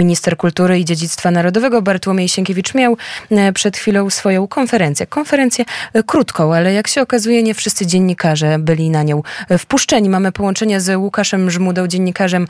Minister 0.00 0.36
Kultury 0.36 0.78
i 0.78 0.84
Dziedzictwa 0.84 1.30
Narodowego 1.30 1.82
Bartłomiej 1.82 2.28
Sienkiewicz 2.28 2.74
miał 2.74 2.96
e, 3.30 3.52
przed 3.52 3.76
chwilą 3.76 4.10
swoją 4.10 4.48
konferencję. 4.48 5.06
Konferencję 5.06 5.64
e, 5.92 6.02
krótką, 6.02 6.54
ale 6.54 6.72
jak 6.72 6.88
się 6.88 7.02
okazuje, 7.02 7.42
nie 7.42 7.54
wszyscy 7.54 7.86
dziennikarze 7.86 8.58
byli 8.58 8.90
na 8.90 9.02
nią 9.02 9.22
e, 9.48 9.58
wpuszczeni. 9.58 10.08
Mamy 10.08 10.32
połączenie 10.32 10.80
z 10.80 10.96
Łukaszem 10.96 11.50
Żmudą, 11.50 11.86
dziennikarzem 11.86 12.46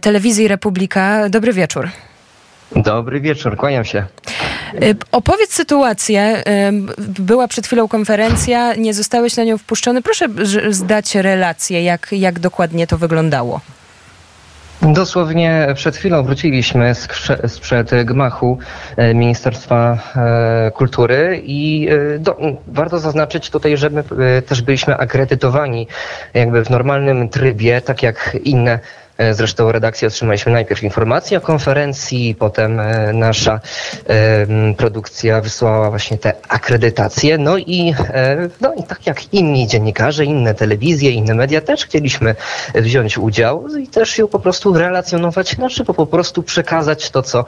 Telewizji 0.00 0.48
Republika. 0.48 1.28
Dobry 1.28 1.52
wieczór. 1.52 1.88
Dobry 2.76 3.20
wieczór, 3.20 3.56
kłaniam 3.56 3.84
się. 3.84 4.04
Opowiedz 5.12 5.52
sytuację. 5.52 6.42
Była 6.98 7.48
przed 7.48 7.66
chwilą 7.66 7.88
konferencja, 7.88 8.74
nie 8.74 8.94
zostałeś 8.94 9.36
na 9.36 9.44
nią 9.44 9.58
wpuszczony. 9.58 10.02
Proszę 10.02 10.26
zdać 10.70 11.14
relację, 11.14 11.82
jak, 11.82 12.08
jak 12.12 12.38
dokładnie 12.38 12.86
to 12.86 12.98
wyglądało. 12.98 13.60
Dosłownie 14.82 15.68
przed 15.74 15.96
chwilą 15.96 16.22
wróciliśmy 16.22 16.92
sprzed 17.46 17.90
gmachu 18.04 18.58
e, 18.96 19.14
Ministerstwa 19.14 19.98
e, 20.16 20.70
Kultury 20.70 21.42
i 21.44 21.88
e, 21.90 22.18
do, 22.18 22.36
warto 22.66 22.98
zaznaczyć 22.98 23.50
tutaj, 23.50 23.76
że 23.76 23.90
my 23.90 24.04
też 24.46 24.62
byliśmy 24.62 24.96
akredytowani 24.96 25.86
jakby 26.34 26.64
w 26.64 26.70
normalnym 26.70 27.28
trybie, 27.28 27.80
tak 27.80 28.02
jak 28.02 28.36
inne 28.44 28.78
zresztą 29.32 29.72
redakcji 29.72 30.06
otrzymaliśmy 30.06 30.52
najpierw 30.52 30.82
informację 30.82 31.38
o 31.38 31.40
konferencji, 31.40 32.34
potem 32.38 32.80
e, 32.80 33.12
nasza 33.12 33.60
produkcja 34.76 35.40
wysłała 35.40 35.90
właśnie 35.90 36.18
te 36.18 36.32
akredytacje. 36.48 37.38
No 37.38 37.58
i, 37.58 37.94
e, 38.14 38.48
no 38.60 38.74
i 38.74 38.82
tak 38.82 39.06
jak 39.06 39.34
inni 39.34 39.66
dziennikarze, 39.66 40.24
inne 40.24 40.54
telewizje, 40.54 41.10
inne 41.10 41.34
media 41.34 41.60
też 41.60 41.84
chcieliśmy 41.84 42.34
wziąć 42.74 43.18
udział 43.18 43.68
i 43.76 43.88
też 43.88 44.18
ją 44.18 44.28
po 44.28 44.38
prostu 44.38 44.74
relacjonować, 44.74 45.50
znaczy 45.50 45.84
po 45.84 46.06
prostu 46.06 46.42
przekazać 46.42 47.10
to, 47.10 47.22
co 47.22 47.44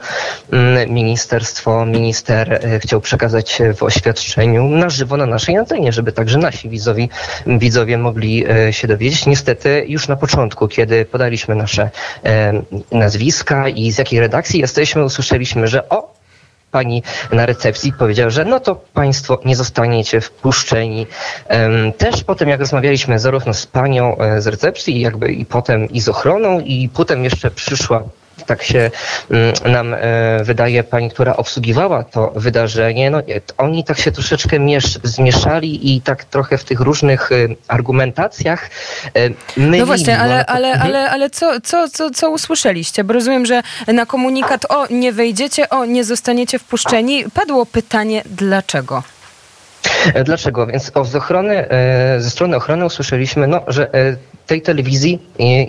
mm, 0.51 0.89
ministerstwo, 0.89 1.85
minister 1.85 2.61
chciał 2.79 3.01
przekazać 3.01 3.61
w 3.75 3.83
oświadczeniu 3.83 4.67
na 4.67 4.89
żywo 4.89 5.17
na 5.17 5.25
naszej 5.25 5.57
antenie, 5.57 5.91
żeby 5.91 6.11
także 6.11 6.37
nasi 6.37 6.69
widzowie, 6.69 7.07
widzowie 7.47 7.97
mogli 7.97 8.45
się 8.71 8.87
dowiedzieć. 8.87 9.25
Niestety 9.25 9.85
już 9.87 10.07
na 10.07 10.15
początku, 10.15 10.67
kiedy 10.67 11.05
podaliśmy 11.05 11.55
nasze 11.61 11.89
nazwiska 12.91 13.69
i 13.69 13.91
z 13.91 13.97
jakiej 13.97 14.19
redakcji 14.19 14.59
jesteśmy, 14.59 15.03
usłyszeliśmy, 15.03 15.67
że 15.67 15.89
o, 15.89 16.13
pani 16.71 17.03
na 17.31 17.45
recepcji 17.45 17.93
powiedziała, 17.93 18.29
że 18.29 18.45
no 18.45 18.59
to 18.59 18.75
państwo 18.75 19.39
nie 19.45 19.55
zostaniecie 19.55 20.21
wpuszczeni. 20.21 21.07
Też 21.97 22.23
potem 22.23 22.49
jak 22.49 22.59
rozmawialiśmy 22.59 23.19
zarówno 23.19 23.53
z 23.53 23.65
panią 23.65 24.17
e, 24.17 24.41
z 24.41 24.47
recepcji, 24.47 25.01
jakby 25.01 25.33
i 25.33 25.45
potem 25.45 25.89
i 25.89 26.01
z 26.01 26.09
ochroną 26.09 26.59
i 26.59 26.89
potem 26.89 27.23
jeszcze 27.23 27.51
przyszła 27.51 28.03
tak 28.43 28.63
się 28.63 28.91
mm, 29.31 29.53
nam 29.65 29.93
e, 29.93 30.43
wydaje 30.43 30.83
pani, 30.83 31.09
która 31.09 31.35
obsługiwała 31.35 32.03
to 32.03 32.31
wydarzenie, 32.35 33.11
no 33.11 33.21
oni 33.57 33.83
tak 33.83 33.99
się 33.99 34.11
troszeczkę 34.11 34.59
miesz, 34.59 34.99
zmieszali 35.03 35.95
i 35.95 36.01
tak 36.01 36.23
trochę 36.23 36.57
w 36.57 36.63
tych 36.63 36.79
różnych 36.79 37.31
e, 37.31 37.35
argumentacjach 37.67 38.69
e, 39.13 39.29
mylili. 39.57 39.79
No 39.79 39.85
właśnie, 39.85 40.19
ale, 40.19 40.45
ale, 40.45 40.67
mhm. 40.67 40.87
ale, 40.87 41.11
ale 41.11 41.29
co, 41.29 41.61
co, 41.61 41.89
co, 41.89 42.09
co 42.09 42.29
usłyszeliście? 42.29 43.03
Bo 43.03 43.13
rozumiem, 43.13 43.45
że 43.45 43.61
na 43.87 44.05
komunikat 44.05 44.65
o 44.69 44.87
nie 44.89 45.11
wejdziecie, 45.11 45.69
o 45.69 45.85
nie 45.85 46.03
zostaniecie 46.03 46.59
wpuszczeni, 46.59 47.23
padło 47.33 47.65
pytanie 47.65 48.21
dlaczego? 48.25 49.03
Dlaczego? 50.25 50.67
Więc 50.67 50.91
z 51.03 51.15
ochrony, 51.15 51.65
ze 52.17 52.29
strony 52.29 52.57
ochrony 52.57 52.85
usłyszeliśmy, 52.85 53.47
no, 53.47 53.61
że 53.67 53.91
tej 54.47 54.61
telewizji 54.61 55.19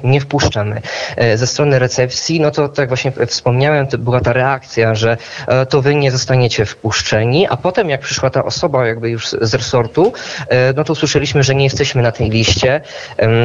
nie 0.05 0.21
wpuszczamy. 0.21 0.83
E, 1.17 1.37
ze 1.37 1.47
strony 1.47 1.79
recepcji, 1.79 2.41
no 2.41 2.51
to 2.51 2.69
tak 2.69 2.89
właśnie 2.89 3.13
wspomniałem, 3.27 3.87
to 3.87 3.99
była 3.99 4.21
ta 4.21 4.33
reakcja, 4.33 4.95
że 4.95 5.17
e, 5.47 5.67
to 5.67 5.83
wy 5.83 5.95
nie 5.95 6.11
zostaniecie 6.11 6.67
wpuszczeni, 6.67 7.47
a 7.49 7.57
potem 7.57 7.91
jak 7.91 8.01
przyszła 8.01 8.31
ta 8.31 8.45
osoba 8.45 8.87
jakby 8.87 9.11
już 9.11 9.29
z 9.29 9.55
resortu, 9.55 10.13
e, 10.49 10.73
no 10.73 10.85
to 10.85 10.93
usłyszeliśmy, 10.93 11.43
że 11.43 11.55
nie 11.55 11.65
jesteśmy 11.65 12.03
na 12.03 12.13
tej 12.13 12.31
liście 12.31 12.81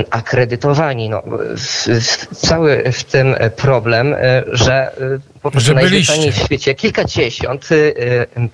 akredytowani. 0.09 1.09
No, 1.09 1.23
cały 2.35 2.91
w 2.91 3.03
tym 3.03 3.35
problem, 3.55 4.15
że 4.51 4.91
po 5.41 5.51
prostu 5.51 5.73
najzwyczajniej 5.73 6.31
w 6.31 6.37
świecie. 6.37 6.75
Kilkadziesiąt 6.75 7.69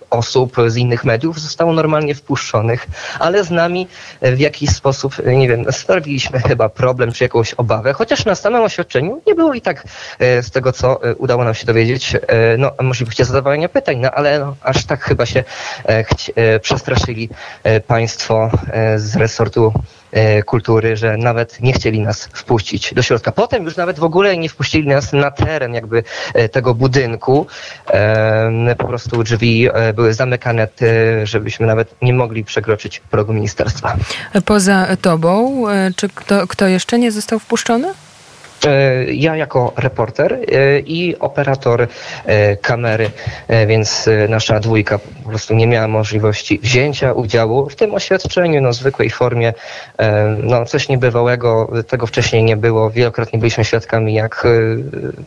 osób 0.10 0.56
z 0.68 0.78
innych 0.78 1.04
mediów 1.04 1.40
zostało 1.40 1.74
normalnie 1.74 2.16
wpuszczonych, 2.16 2.88
ale 3.20 3.44
z 3.44 3.52
nami 3.52 3.88
w 4.22 4.40
jakiś 4.40 4.70
sposób, 4.70 5.16
nie 5.26 5.48
wiem, 5.48 5.66
sprawiliśmy 5.72 6.40
chyba 6.40 6.70
problem 6.70 7.12
czy 7.12 7.24
jakąś 7.24 7.54
obawę, 7.54 7.94
chociaż 7.94 8.26
na 8.26 8.36
samym 8.36 8.62
oświadczeniu 8.62 9.22
nie 9.28 9.36
było 9.36 9.54
i 9.54 9.62
tak 9.62 9.84
e, 10.20 10.44
z 10.44 10.52
tego, 10.52 10.72
co 10.72 11.04
e, 11.04 11.16
udało 11.16 11.44
nam 11.44 11.54
się 11.54 11.66
dowiedzieć, 11.66 12.16
e, 12.16 12.58
no, 12.58 12.72
możliwości 12.82 13.26
zadawania 13.26 13.70
pytań, 13.70 13.98
no 13.98 14.12
ale 14.12 14.40
no, 14.40 14.56
aż 14.62 14.86
tak 14.86 15.04
chyba 15.04 15.26
się 15.26 15.44
przestraszyli 16.62 17.30
państwo 17.88 18.52
z 18.96 19.16
resortu 19.16 19.74
kultury, 20.46 20.98
że 20.98 21.18
nawet 21.18 21.62
nie 21.62 21.74
chcieli 21.74 22.00
nas 22.00 22.26
wpuścić 22.34 22.94
do 22.94 23.02
środka. 23.02 23.32
Potem 23.32 23.64
już 23.64 23.78
nawet 23.78 24.00
w 24.00 24.04
ogóle 24.04 24.38
nie 24.38 24.50
wpuścili 24.50 24.88
nas 24.88 25.14
na 25.14 25.32
teren 25.32 25.74
jakby 25.74 26.04
tego 26.52 26.76
budynku. 26.76 27.48
Po 28.78 28.88
prostu 28.88 29.24
drzwi 29.24 29.70
były 29.94 30.14
zamykane, 30.14 30.68
żebyśmy 31.24 31.68
nawet 31.68 31.96
nie 32.02 32.14
mogli 32.14 32.44
przekroczyć 32.44 33.00
progu 33.00 33.34
ministerstwa. 33.34 33.96
Poza 34.46 34.88
tobą, 35.02 35.64
czy 35.96 36.10
kto, 36.10 36.48
kto 36.48 36.68
jeszcze 36.68 37.00
nie 37.00 37.12
został 37.12 37.40
wpuszczony? 37.40 37.94
E, 38.66 39.06
ja 39.14 39.36
jako 39.36 39.74
reporter 39.76 40.34
e, 40.34 40.80
i 40.80 41.20
operator 41.20 41.88
e, 42.26 42.58
kamery, 42.58 43.12
więc 43.68 44.10
nasza 44.30 44.60
dwójka 44.60 45.00
po 45.24 45.30
prostu 45.30 45.54
nie 45.54 45.68
miała 45.68 45.88
możliwości 45.88 46.60
wzięcia 46.60 47.14
udziału 47.14 47.70
w 47.70 47.76
tym 47.76 47.94
oświadczeniu, 47.94 48.62
no 48.62 48.74
zwykłej 48.74 49.10
formie, 49.10 49.54
no 50.44 50.66
coś 50.66 50.90
niebywałego, 50.90 51.72
tego 51.88 52.08
wcześniej 52.08 52.44
nie 52.44 52.58
było. 52.58 52.90
Wielokrotnie 52.90 53.40
byliśmy 53.40 53.66
świadkami, 53.66 54.14
jak 54.14 54.48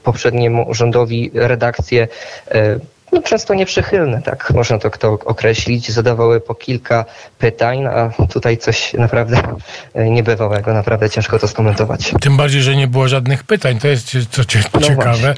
poprzedniemu 0.03 0.75
rządowi 0.75 1.31
redakcje 1.35 2.09
no, 3.13 3.23
często 3.23 3.55
nieprzychylne, 3.55 4.23
tak 4.23 4.53
można 4.55 4.79
to 4.79 4.91
kto 4.91 5.13
określić. 5.13 5.91
Zadawały 5.91 6.41
po 6.41 6.55
kilka 6.55 7.05
pytań, 7.39 7.87
a 7.87 8.11
tutaj 8.33 8.59
coś 8.59 8.95
naprawdę 8.95 9.43
e, 9.95 10.11
niebywałego, 10.11 10.73
naprawdę 10.75 11.11
ciężko 11.11 11.39
to 11.39 11.49
skomentować. 11.49 12.15
Tym 12.21 12.37
bardziej, 12.37 12.63
że 12.63 12.77
nie 12.77 12.89
było 12.89 13.09
żadnych 13.09 13.45
pytań, 13.45 13.79
to 13.79 13.89
jest 13.89 14.17
co 14.31 14.43
no 14.75 14.81
ciekawe. 14.81 15.35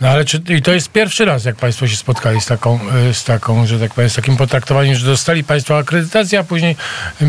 No 0.00 0.08
ale 0.08 0.24
czy, 0.24 0.42
i 0.48 0.62
to 0.62 0.72
jest 0.72 0.90
pierwszy 0.90 1.24
raz, 1.24 1.44
jak 1.44 1.56
Państwo 1.56 1.88
się 1.88 1.96
spotkali 1.96 2.40
z 2.40 2.46
taką, 2.46 2.78
e, 3.10 3.14
z 3.14 3.24
taką, 3.24 3.66
że 3.66 3.78
tak 3.78 3.94
powiem, 3.94 4.10
z 4.10 4.14
takim 4.14 4.36
potraktowaniem, 4.36 4.94
że 4.94 5.06
dostali 5.06 5.44
Państwo 5.44 5.78
akredytację, 5.78 6.38
a 6.38 6.44
później 6.44 6.76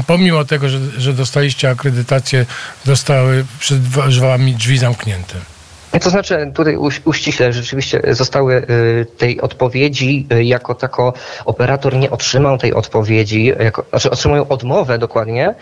pomimo 0.08 0.46
tego, 0.46 0.70
że, 0.70 0.80
że 0.98 1.14
dostaliście 1.14 1.70
akredytację, 1.70 2.46
zostały 2.86 3.46
przed 3.60 3.82
Wami 4.20 4.56
drzwi 4.56 4.78
zamknięte. 4.78 5.53
To 6.02 6.10
znaczy, 6.10 6.52
tutaj 6.56 6.78
uściśle, 7.06 7.54
rzeczywiście 7.54 8.02
zostały 8.10 8.56
y, 8.56 9.06
tej 9.18 9.42
odpowiedzi, 9.42 10.28
y, 10.34 10.44
jako 10.44 10.76
tako 10.76 11.14
operator 11.46 11.96
nie 11.96 12.12
otrzymał 12.12 12.58
tej 12.58 12.74
odpowiedzi, 12.74 13.46
jako, 13.46 13.86
znaczy 13.90 14.10
otrzymał 14.10 14.46
odmowę 14.50 14.98
dokładnie, 14.98 15.56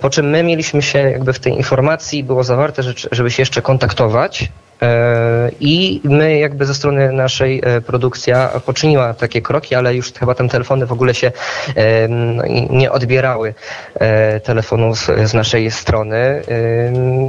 po 0.00 0.10
czym 0.10 0.30
my 0.30 0.42
mieliśmy 0.42 0.82
się 0.82 0.98
jakby 0.98 1.32
w 1.32 1.38
tej 1.38 1.52
informacji 1.52 2.24
było 2.24 2.44
zawarte, 2.44 2.82
żeby 3.12 3.30
się 3.30 3.42
jeszcze 3.42 3.62
kontaktować. 3.62 4.42
E, 4.42 4.67
I 5.60 6.00
my 6.04 6.38
jakby 6.38 6.66
ze 6.66 6.74
strony 6.74 7.12
naszej 7.12 7.62
e, 7.64 7.80
produkcja 7.80 8.48
poczyniła 8.66 9.14
takie 9.14 9.42
kroki, 9.42 9.74
ale 9.74 9.94
już 9.94 10.12
chyba 10.12 10.34
te 10.34 10.48
telefony 10.48 10.86
w 10.86 10.92
ogóle 10.92 11.14
się 11.14 11.32
e, 11.74 12.08
no 12.08 12.42
nie 12.70 12.92
odbierały 12.92 13.54
telefonów 14.44 15.08
z 15.24 15.34
naszej 15.34 15.70
strony, 15.70 16.42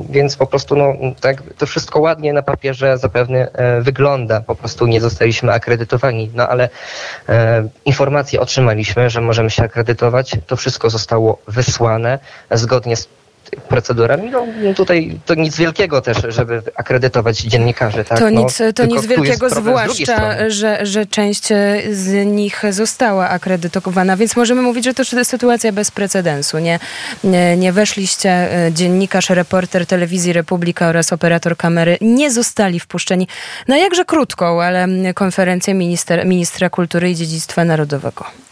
więc 0.10 0.38
po 0.38 0.46
prostu 0.46 0.76
no, 0.76 0.94
tak, 1.22 1.44
to 1.58 1.66
wszystko 1.66 2.00
ładnie 2.00 2.34
na 2.34 2.42
papierze 2.42 2.98
zapewne 2.98 3.48
wygląda, 3.82 4.42
po 4.42 4.56
prostu 4.56 4.88
nie 4.88 5.02
zostaliśmy 5.02 5.54
akredytowani, 5.54 6.32
no 6.36 6.48
ale 6.48 6.70
informacje 7.86 8.40
otrzymaliśmy, 8.40 9.10
że 9.10 9.22
możemy 9.22 9.50
się 9.50 9.64
akredytować, 9.64 10.32
to 10.48 10.56
wszystko 10.56 10.90
zostało 10.90 11.38
wysłane 11.48 12.20
zgodnie 12.52 12.96
z 12.96 13.08
procedurami. 13.68 14.30
No, 14.30 14.46
no, 14.64 14.74
tutaj 14.74 15.20
to 15.26 15.36
nic 15.36 15.58
wielkiego 15.58 16.02
też, 16.02 16.18
żeby 16.28 16.62
akredytować 16.76 17.38
dziennikarzy. 17.38 18.04
Tak? 18.04 18.20
To, 18.20 18.32
no, 18.32 18.42
nic, 18.42 18.62
to 18.76 18.86
nic 18.86 19.06
wielkiego, 19.06 19.50
zwłaszcza, 19.50 20.50
że, 20.50 20.86
że 20.86 21.06
część 21.06 21.48
z 21.92 22.26
nich 22.26 22.64
została 22.70 23.30
akredytowana, 23.30 24.18
więc 24.18 24.36
możemy 24.36 24.62
mówić, 24.62 24.86
że 24.86 24.94
to 24.94 25.04
sytuacja 25.24 25.72
bez 25.72 25.92
precedensu. 25.92 26.60
Nie, 26.60 26.80
nie, 27.24 27.58
nie 27.58 27.72
weszliście, 27.72 28.30
e, 28.30 28.72
dziennikarz, 28.74 29.30
reporter 29.30 29.86
telewizji 29.86 30.34
Republika 30.34 30.88
oraz 30.88 31.14
operator 31.14 31.58
kamery 31.58 31.98
nie 32.02 32.32
zostali 32.32 32.80
wpuszczeni 32.80 33.28
na 33.68 33.78
jakże 33.78 34.06
krótką, 34.06 34.62
ale 34.62 34.88
konferencję 35.14 35.74
minister, 35.74 36.26
ministra 36.26 36.70
kultury 36.70 37.12
i 37.12 37.16
dziedzictwa 37.16 37.66
narodowego. 37.66 38.49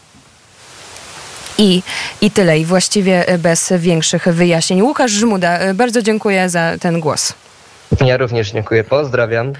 I, 1.58 1.82
I 2.20 2.30
tyle. 2.30 2.58
I 2.58 2.64
właściwie 2.64 3.24
bez 3.38 3.72
większych 3.78 4.28
wyjaśnień. 4.28 4.82
Łukasz 4.82 5.10
Żmuda, 5.10 5.74
bardzo 5.74 6.02
dziękuję 6.02 6.48
za 6.48 6.72
ten 6.80 7.00
głos. 7.00 7.32
Ja 8.06 8.16
również 8.16 8.52
dziękuję. 8.52 8.84
Pozdrawiam. 8.84 9.52